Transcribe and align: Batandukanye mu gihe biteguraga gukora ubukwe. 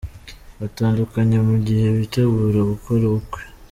Batandukanye 0.59 1.37
mu 1.47 1.55
gihe 1.67 1.87
biteguraga 1.97 2.61
gukora 2.71 3.01
ubukwe. 3.09 3.41